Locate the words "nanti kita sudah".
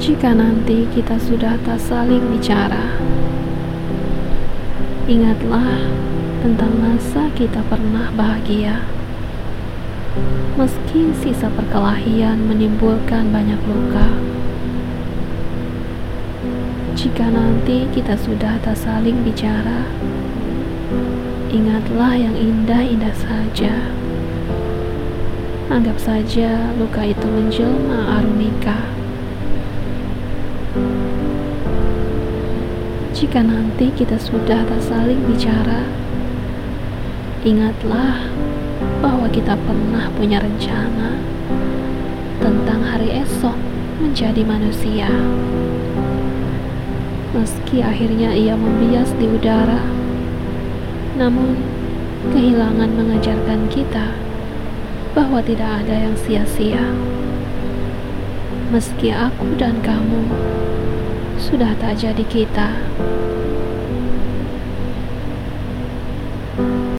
0.36-1.56, 17.32-18.60, 33.46-34.66